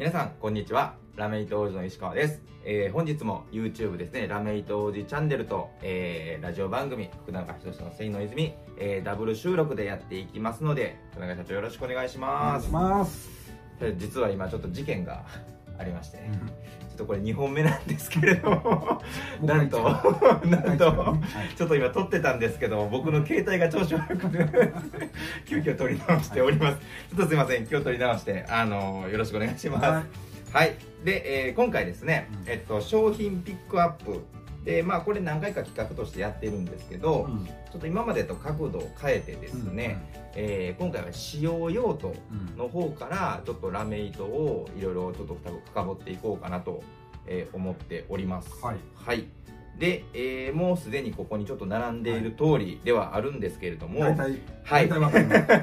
[0.00, 0.94] 皆さんこんにちは。
[1.14, 4.26] ラメイト王子の石川です、えー本日も YouTube ですね。
[4.28, 12.72] ラメイト王子チャンネルと、えーラジオ番組福永仁の「せいの泉」えーダブル収録でやっていきますので福永社長よろしくお願いしおます。
[12.72, 13.30] 願いします。
[13.78, 15.22] で実は今ちょっと事件が
[15.80, 19.02] ありまして、ちょっとこれ2本目なんですけれども
[19.42, 19.82] なんと
[20.44, 21.16] なんとは
[21.50, 21.56] い。
[21.56, 24.72] ちょっと今撮ってたんですけど僕の携帯が調子悪くて
[25.46, 26.78] 急遽撮り直しております。
[26.78, 29.84] ちょっとすいません今日撮り直してあのよろしくお願いします。
[29.86, 30.04] はい。
[30.52, 32.50] はい、で、えー今回ですね、うん。
[32.50, 34.24] えっと、商品ピックアップ
[34.64, 37.46] でまあこれ何回か企画としてやってるんですけど、うん。
[37.46, 39.98] ちょっと今までと角度を変えてですね、
[40.34, 45.36] えー今回は使用用途うんの方からちょっとラメ糸をいろいろちょっと
[45.72, 46.82] 深掘っていこうかなと、
[47.26, 48.50] えー思っております。
[48.64, 48.76] はい。
[48.94, 49.24] はい
[49.80, 54.16] で、えーもうすでにここにちょっと並んでいる通りではあるんですけれども、はい。
[54.68, 55.46] 大体わかります。
[55.48, 55.56] 大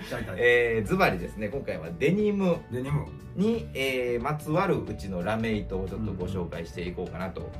[0.24, 2.56] 体えーズバリですね今回はデニム。
[2.72, 3.04] デニム。
[3.36, 7.50] に、えーまつわるうちのラメ糸をちょっとご紹介していこうかなと。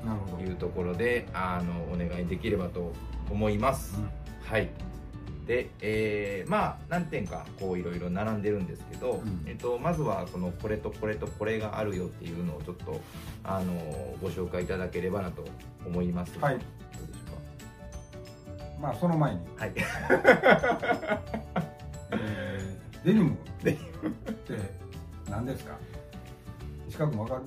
[0.40, 2.92] いうところで、あのお願いできればと
[3.30, 4.00] 思います、
[4.44, 4.68] はい
[5.46, 9.42] で、えーまあ何点かこういろいろ並んでるんですけど、うん。
[9.46, 13.00] えっと、まずはそのこれとこれとこれがあるよっていうのをちょっと
[13.44, 13.72] あの
[14.22, 15.44] ご紹介いただければなと
[15.84, 16.58] 思いますはい。
[16.58, 16.60] ど
[17.04, 19.40] うでしょまあその前に。
[19.40, 19.72] うかはい。
[22.12, 23.36] えーデニム。
[23.64, 24.58] デって
[25.28, 25.76] 何ですか？
[26.88, 27.42] 石川君わかる？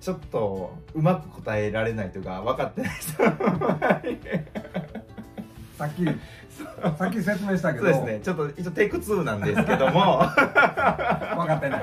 [0.00, 3.16] ちょっとうまく答えられないというか分かってないです
[5.78, 6.04] さっき
[6.98, 7.86] さっき説明したけど。
[7.86, 8.20] そうですね。
[8.24, 10.18] ちょっと一応テイク2なんですけども。
[10.26, 11.80] 分かってない。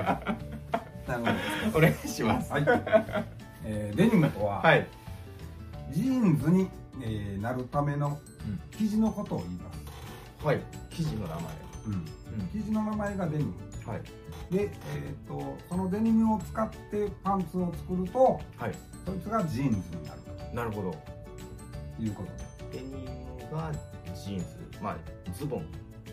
[1.08, 1.24] なる
[1.72, 2.50] ほお願いします。
[2.50, 2.56] ど。
[2.56, 2.66] はい。
[3.64, 4.86] えーデニムとは、はい。
[5.92, 6.70] ジーンズに、
[7.02, 8.60] えーなるためのうん。
[8.78, 9.72] 生地のことを言いま
[10.42, 10.46] す。
[10.46, 10.60] はい。
[10.90, 11.44] 生地の名前。
[11.88, 12.06] うん。
[12.52, 13.54] 生地の名前がデニム。
[13.88, 14.02] はい。
[14.54, 18.74] で、えー、とそのデニムを使ってパンツを作るとはい。
[19.06, 20.20] そいつがジーンズになる
[20.54, 20.92] なるほど。
[20.92, 22.30] ということ
[22.74, 22.90] で、デニ
[23.50, 23.72] ムが
[24.16, 24.46] ジーンズ
[24.82, 24.98] まあ
[25.34, 25.66] ズボン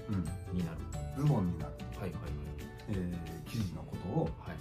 [0.09, 0.79] うん、になる。
[1.17, 2.21] ズボンになる、はいはい
[2.89, 4.57] えー生地のことをはい。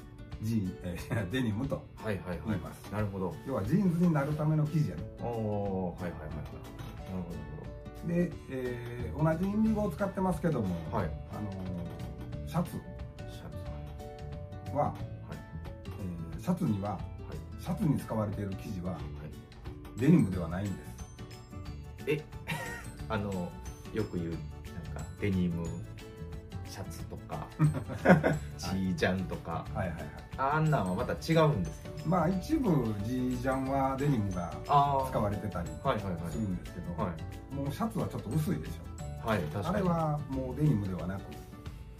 [0.46, 2.38] ジーン、えー デニムとはいはいはい。
[2.40, 2.92] はい言います。
[2.92, 3.36] なるほど。
[3.48, 6.30] 要はジーンズになるための生地やねおおーはいはいはい。
[6.30, 6.38] はい
[7.12, 11.12] なるで、えー同じインディゴを使ってますけども、ほどはい。
[11.34, 12.72] あのーシャツ。
[12.72, 13.50] シャ
[14.70, 14.76] ツ。
[14.76, 14.96] は、はい。
[16.34, 17.62] えーシャツにははい。
[17.64, 19.02] シャツに使われている生地ははい。
[20.00, 20.92] デニムではないんです。
[22.08, 22.24] え？
[23.12, 23.50] あの
[23.94, 24.40] よく言うなんか
[25.20, 25.66] デニム
[26.68, 27.46] シャツとか
[28.58, 30.06] ジージャンとかはいはいはい。
[30.38, 31.90] あんなんはまた違うんですか？
[32.06, 32.72] まあ一部
[33.04, 36.32] ジージャンはデニムがあ使われてたりはいはいはい。
[36.32, 37.54] するんですけど、はい。
[37.54, 39.28] もうシャツはちょっと薄いでしょ。
[39.28, 39.76] はい確かに。
[39.76, 41.22] あれはもうデニムではなく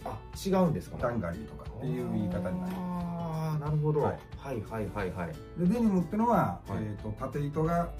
[0.06, 0.96] あ違うんですか？
[0.98, 5.34] ダンガリーとかっていう言い方になりまああなるほど、ははいい、はいはいはい。
[5.34, 6.78] すでデニムってのは、はい。
[6.80, 7.90] えー、と縦糸が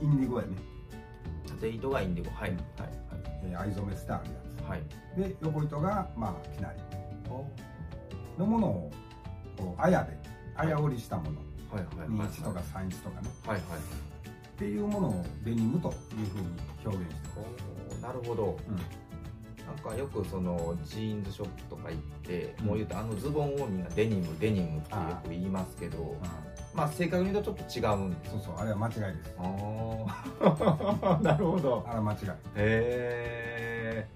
[0.00, 0.56] インディゴやね、
[1.46, 2.60] 縦糸がインディゴはいはい。
[3.44, 4.30] えー藍染めしてある
[4.60, 4.88] やはいはい。
[5.14, 6.78] つで横糸がまあきなり
[8.38, 8.90] のものを
[9.56, 10.18] こう綾で
[10.56, 11.38] 綾織りしたもの、
[11.70, 13.28] はいはいはい2インチとか3インチとかね。
[13.46, 16.48] はいはいっていうものをデニムというふうに
[16.84, 17.28] 表現して
[17.90, 18.58] おーなるほど。
[18.68, 22.66] ます、なんかよくそのジーンズショップとか行って、うん。
[22.66, 26.16] もう言うとあのズボンをみんなデニムデニムってよく言いますけどうん
[26.74, 29.34] まあ正確に言うとちょっと違うんですそうそうあれは間違いです。
[29.38, 31.84] ああ なるほど。
[31.86, 32.18] あれは間違い。
[32.28, 34.08] へえ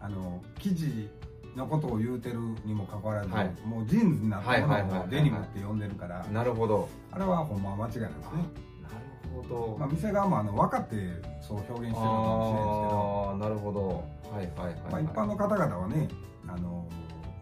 [0.00, 1.08] あの生地
[1.54, 3.50] のことを言うてるにもかかわらず、はい。
[3.64, 8.42] もうジーンズになったものをデニムって呼んでるから、なるほどあれはほんまは間違いなんですね、
[8.82, 10.96] なるほど、まあ、店側もあの分かって
[11.40, 13.26] そう表現してるのかもしれないですけど。
[13.28, 13.88] ああなるほど。
[14.34, 14.74] はいはいはい、はい。
[14.90, 16.08] まあ、一般の方々はね
[16.48, 16.86] あの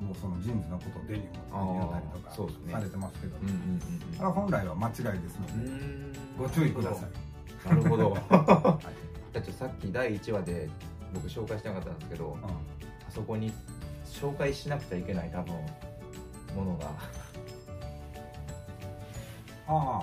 [0.00, 1.36] もうそのジーンズのことをデニムた
[2.00, 2.42] りとかさ
[2.80, 3.80] れてますけど、うんうんうん
[4.18, 7.10] あれは本来は間違いですので、んご注意ください、
[7.68, 8.22] なるほどはい。
[9.34, 10.68] だってさっき第1話で
[11.14, 12.44] 僕紹介してなかったんですけどうん。
[12.44, 12.48] あ
[13.10, 13.52] そこに
[14.06, 15.54] 紹介しなくちゃいけない多分
[16.56, 16.90] ものが。
[19.68, 20.02] ああ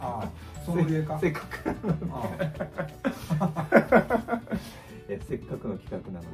[0.00, 0.28] ああ
[0.66, 1.18] ソムリエか？
[1.18, 1.64] せっかく。
[5.28, 6.28] せっかくの企画なので。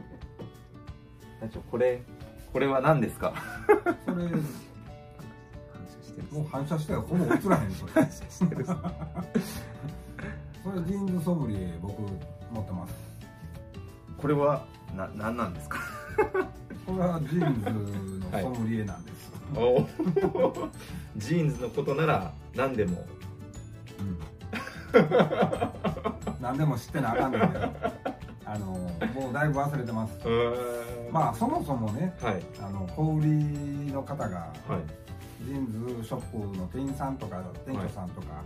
[1.71, 2.03] これ
[2.53, 3.33] これは何ですか？
[3.85, 4.25] あそれ
[6.31, 7.93] もう反射してはほぼ映らへんそれ。
[7.93, 8.77] 反射してるそれ
[10.87, 12.95] ジーンズソムリエ僕持ってます。
[14.19, 14.65] これは
[14.95, 15.79] な何なんですか？
[16.87, 17.71] これはジーンズ
[18.37, 19.87] のソムリエなんです、お
[21.17, 23.07] ジーンズのことなら何でも。
[24.01, 24.19] うん。
[26.41, 27.69] 何でも知ってなあかんねんけど
[28.45, 30.19] あのもうだいぶ忘れてます
[31.13, 32.43] まあそもそもねはい。
[32.61, 33.29] あの小売り
[33.93, 35.45] の方がはい。
[35.45, 38.43] ジーンズショップの店員さんとか店長さんとかは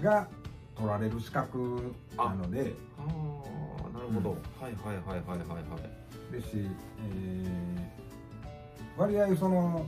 [0.00, 0.02] い。
[0.02, 0.28] が
[0.76, 4.30] 取られる資格なのでああなるほど、
[4.60, 8.00] はいはいはいはいはいはいですし、えー
[8.96, 9.84] 割合その、はい。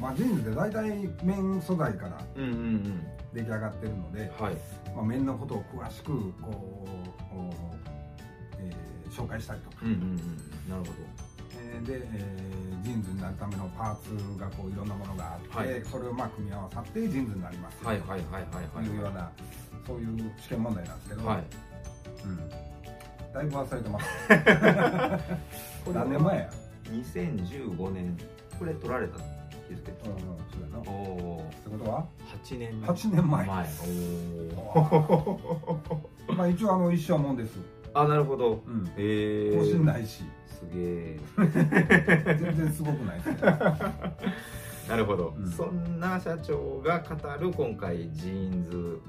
[0.00, 3.06] まあ、ジーンズで大体綿素材からうんうんうん。
[3.32, 4.54] 出来上がってるので、はい。
[4.94, 6.86] まあ、綿のことを詳しくこ
[7.32, 7.93] う、
[9.14, 10.16] 紹介したりとか、うんうんうん。
[10.70, 10.96] なるほ
[11.56, 13.96] えーで、えージーンズになるためのパー
[14.36, 15.82] ツがこういろんなものがあって、はい。
[15.90, 18.42] それをまあ組み合わさってジーンズになりますどはいはいはいはい
[18.76, 18.98] はいとい。
[18.98, 19.30] うような
[19.86, 21.44] そういう試験問題なんですけど、はい。
[22.24, 24.06] うん、だいぶ忘れてます。
[25.94, 26.50] 何年前や
[26.90, 28.18] ？2015年。
[28.58, 30.90] これ取られた気づけうんうんそうやな。
[30.90, 32.06] おおってことは
[32.44, 32.90] ？8年前。
[32.90, 33.46] 8年前。
[33.46, 33.68] 前。
[34.74, 34.78] お
[36.28, 37.56] お まあ一応あの一生もんです、
[37.94, 38.62] あなるほど。
[38.66, 40.24] うん、ええ更新ないし。
[40.46, 43.20] すげえ全然すごくない
[44.88, 45.50] なるほど、うん。
[45.50, 49.00] そんな社長が語る今回ジーンズ。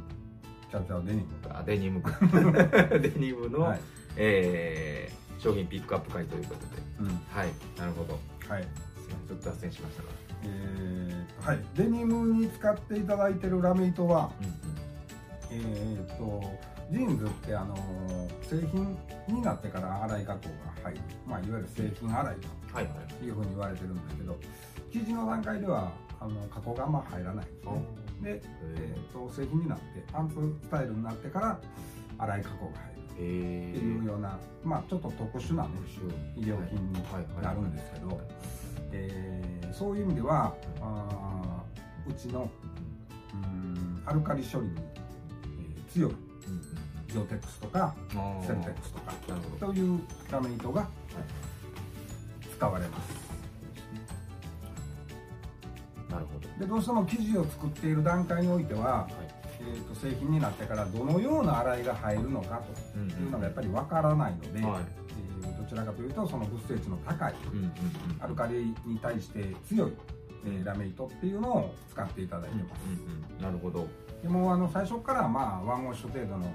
[0.72, 1.28] ちゃうちゃうデニム。
[1.50, 2.02] あデニム
[3.02, 3.80] デニムの、はい、
[4.18, 6.82] えー商品ピックアップ会ということで。
[7.02, 7.08] うん。
[7.30, 7.50] はい。
[7.78, 8.18] なるほど。
[8.48, 8.64] はい。
[8.64, 9.28] すいません。
[9.28, 10.10] ちょっと脱線しましたが。
[10.44, 14.48] えーはい、デニムに使っていただいてるラメ糸は、うん
[15.52, 16.44] えー、と
[16.92, 18.96] ジーンズって、あのー製品
[19.28, 22.36] になってから洗い加工が入る、まあ、いわゆる製品洗い
[23.18, 24.38] というふうに言われてるんですけど
[24.94, 27.66] 生地の段階ではあの加工があんま入らないんです
[28.22, 28.34] ね。
[28.34, 28.42] で、
[28.78, 29.84] えー、と製品になって
[30.14, 31.60] パンツスタイルになってから
[32.20, 32.96] 洗い加工が入る。
[33.18, 35.70] えっていうような、まあ、ちょっと特殊な、ね、
[36.36, 38.22] 医療品になるんですけど、
[38.92, 42.50] えーそういう意味ではあーうちの
[43.34, 46.25] うんアルカリ処理に、えー強い
[47.16, 47.96] ジオテックスとか
[48.46, 49.14] セルテックスとか
[49.60, 50.88] というラメ糸が
[52.58, 53.26] 使われます。
[56.10, 56.48] なるほど。
[56.60, 59.46] でどうしても生地を作っている段階においては、はい。
[59.62, 62.62] えー、と製品になってからどのような洗いが入るのか
[62.96, 65.06] うんというのがやっぱりわからないので、はいえー
[65.58, 67.74] どちらかというとその物性値の高いうんうん
[68.20, 69.94] アルカリに対して強い、
[70.46, 73.80] えーラメ糸っていうのを使っていただいてます、うんうんなるほど。
[73.80, 73.86] は
[74.22, 76.50] でもあの最初からまあワンウォッシュ程度のい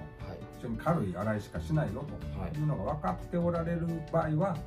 [0.60, 2.04] 非常に軽い洗いしかしないよ
[2.38, 2.52] はい。
[2.52, 4.58] というのが分かっておられる場合は、はい。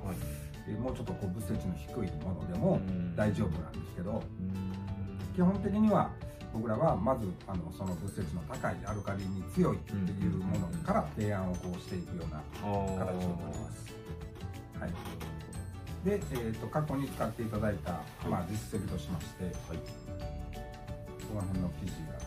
[0.68, 3.16] えーもうちょっとこう物性値の低いものでもうん。
[3.16, 5.36] 大丈夫なんですけど、うん。
[5.36, 6.10] 基本的には
[6.54, 13.94] 僕らはまずあのその物性値の高いアルカリに強いっていうものから提案をこうしていくような形になります。
[14.80, 14.92] はい、
[16.06, 19.54] で、えー、と過去に使っていただいた、まあ、実績としまして、はい。
[21.28, 22.23] この辺の生地が、はい、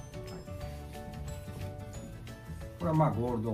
[2.86, 3.50] これはまあゴールド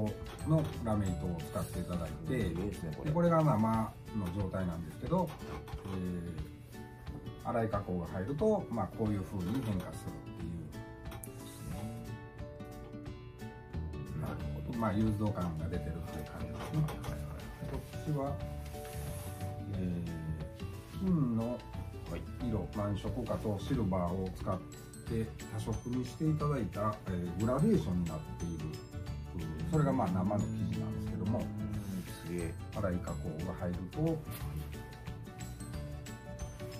[0.46, 3.08] のラメ糸を使っていただいて、いいですねこれ。
[3.08, 5.26] でこれが生の状態なんですけど、
[5.86, 6.52] えー
[7.44, 10.46] 洗い加工が入ると、まあ、こういう風に変化するってい
[14.18, 14.20] う。
[14.20, 14.34] なる
[14.66, 16.84] ほどまあ、融通感が出てるっていう感じですね。
[17.72, 18.36] こっちは、
[19.72, 21.58] えー金の
[22.44, 24.60] 色、何色かとシルバーを使っ
[25.08, 25.26] て
[25.56, 28.91] 多色にしていただいた、えーグラデーションになっている、うん
[29.72, 31.40] それがまあ生の生地なんですけども、
[32.26, 32.54] すげえ。
[32.76, 34.00] 洗い加工が入ると、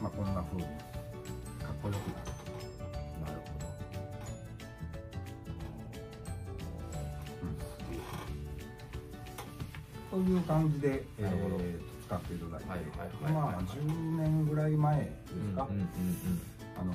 [0.03, 2.31] まあ、こんな風にかっこよくなる。
[3.25, 3.41] なる
[10.11, 10.23] ほど。
[10.25, 11.23] という感じで、え。
[11.23, 12.89] ー使っていただいて、はいはい
[13.25, 13.33] はい。
[13.33, 15.89] まあはい10年ぐらい前ですか、うんうんうん。
[16.79, 16.93] あの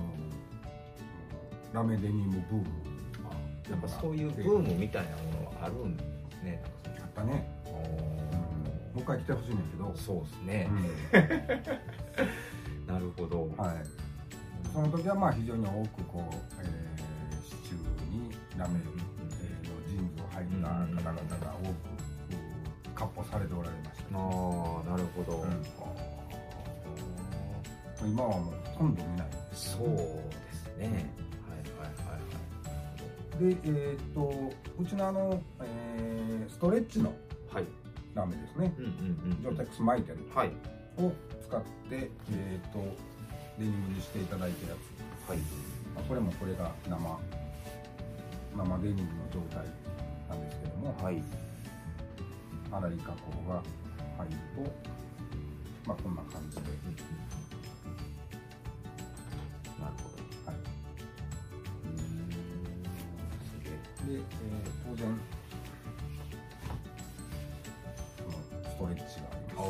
[1.73, 2.86] ラメデニムブーム
[3.95, 6.61] ぱそういうブームみたいなものはあるんですね。
[6.99, 10.69] あったね、もう一回来てほしいねんけど、そうですね、
[12.87, 13.75] う なるほど、んはい、
[14.73, 17.77] その時はまあ非常に多くこう、えー、支柱
[18.11, 25.49] にラメ、えーのジーンズを履いた方々が多く、うん、割歩されておられました、ああなるほど、うん。
[25.49, 26.07] あ
[28.05, 29.27] 今はもうほとんど見ない。
[29.27, 31.09] ーそうですね、
[33.39, 37.13] でえーっとうちのあの、えーストレッチの
[37.51, 37.63] はい。
[37.63, 37.71] はい
[38.15, 38.73] ラメですね。
[39.41, 40.17] ジョテックス巻いてる。
[40.33, 40.51] はい。
[40.97, 41.11] を
[41.45, 42.79] 使って、えーっと
[43.59, 44.75] デニムにしていただいたや
[45.27, 45.29] つ。
[45.29, 45.37] はい。
[45.93, 46.97] まあこれもこれが生
[48.55, 49.65] 生デニムの状態
[50.29, 51.21] なんですけども、はい。
[52.71, 53.61] 粗い加工が
[54.17, 54.33] 入る
[54.65, 54.71] と、
[55.87, 56.63] まあ、こんな感じで、
[64.85, 65.19] 当然
[68.63, 69.69] ストレッチがあります。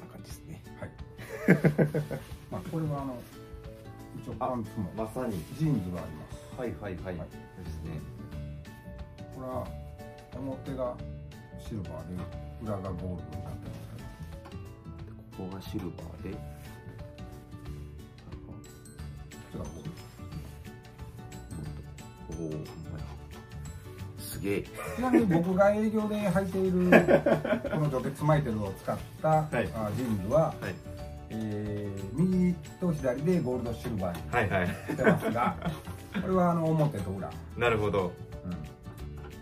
[0.00, 0.90] な感じですねはい。
[2.50, 3.18] まあこれはあの
[4.22, 6.34] 一応パンツもまさにジーンズがあります。
[6.58, 6.68] はい。
[6.80, 6.94] はい。
[6.96, 7.28] はい、はい、
[7.64, 8.00] ですね。
[9.34, 9.66] これは
[10.36, 10.96] 表が
[11.58, 12.22] シルバーで
[12.62, 13.22] 裏がゴール。
[13.32, 13.43] ド
[15.36, 16.36] ここがシルバーで。
[22.30, 22.56] おおほんま
[22.98, 23.04] や。
[24.18, 24.62] すげえ。
[24.62, 29.46] ドちなみに僕が営業で履いているこの除鉄マイテルを使った、はい。
[29.74, 30.74] あジーンズは、はい。
[31.30, 34.68] えー右と左でゴールドシルバーにはいはい。
[34.68, 35.56] してますが
[36.22, 38.12] これはあの表と裏、なるほど。
[38.44, 38.52] うん。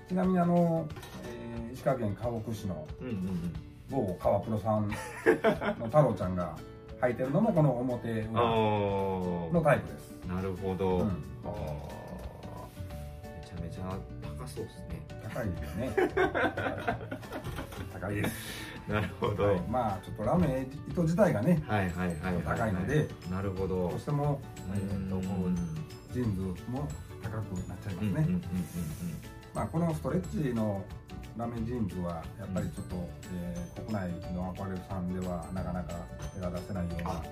[0.08, 0.86] ちなみにあの、
[1.24, 3.52] えー石川県河北市のうんうんうん
[3.92, 4.94] 某川プロさんの
[5.86, 6.56] 太郎ちゃんが
[7.02, 10.12] 履いてるのもこの表裏あのータイプです。
[10.26, 11.06] なるほど、うん。
[11.06, 11.12] め
[13.46, 13.98] ちゃめちゃ
[14.38, 15.02] 高そうですね。
[15.22, 15.92] 高いですね。
[17.92, 18.34] 高いです、
[18.88, 23.90] なるほど、はい、まあちょっとラメ糸自体がねはいはいはいはい高いのでなるほど。
[23.90, 24.40] どうしても、
[24.74, 25.24] えー、とこう
[26.14, 26.88] ジーンズも
[27.22, 27.34] 高く
[27.68, 28.42] なっちゃいますね、うんうんうんうん。
[29.54, 30.82] まあ、このストレッチの
[31.36, 32.96] ラメジーンズはやっぱりちょっと、
[33.34, 35.94] えー国内のアパレルさんではなかなか
[36.34, 37.22] 手が出せないようなあ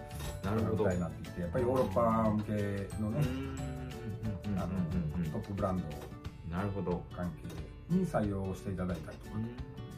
[0.46, 0.76] なるほど。
[0.78, 2.52] 状態になってきてやっぱりヨーロッパ向け
[3.00, 3.20] のね、
[5.32, 5.84] トップブランド
[6.56, 7.30] なるほど、関
[7.88, 9.44] 係に採用していただいたりうん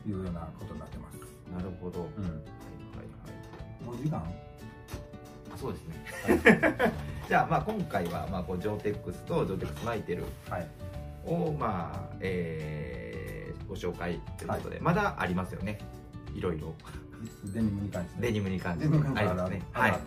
[0.02, 1.16] というようなことになってます、
[1.56, 4.18] なるほど、はいうん、はいはいお時間？
[5.54, 6.92] あそうですね。
[7.28, 10.68] じゃあまあ今回はまあこうジョーテックスとジョーテックスマイテルはい。
[11.24, 12.91] をまあ、えー
[13.72, 15.78] ご紹介ということで、まだありますよね。
[16.34, 16.74] いろいろ。
[17.44, 18.20] デニムに関して。
[18.20, 19.62] デニムに関してありますね。
[19.72, 20.00] はい。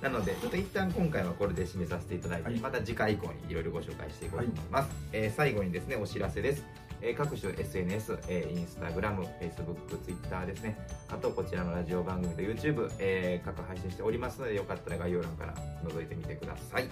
[0.00, 2.58] なのでちょっと一旦今回はこれで締めさせていただいて、はい。
[2.60, 6.64] また次回以降にいろいろご紹介していこうと思います、えー最後にですねお知らせです、
[7.00, 10.76] えー各種 SNS、えー、インスタグラム、Facebook、Twitter ですね。
[11.08, 15.54] あとこちらのラジオ番組と YouTube、えー各配信しておりますのでよかったら概要欄から
[15.84, 16.88] 覗いてみてください。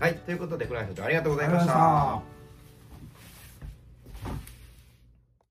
[0.00, 0.14] はい。
[0.16, 2.41] ということで倉橋社長ありがとうございましありがとうございましたた